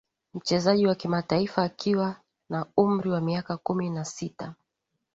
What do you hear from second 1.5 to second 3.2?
akiwa na umri